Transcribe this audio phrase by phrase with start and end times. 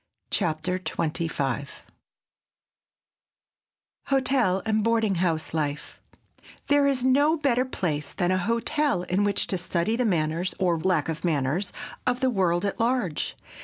[0.31, 1.67] CHAPTER XXV
[4.07, 5.99] HOTEL AND BOARDING HOUSE LIFE
[6.69, 10.79] THERE is no better place than a hotel in which to study the manners, or
[10.79, 11.71] lack of manners,
[12.07, 13.37] of the world at large.